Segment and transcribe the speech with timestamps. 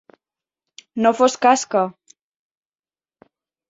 [1.05, 1.85] No fos cas que.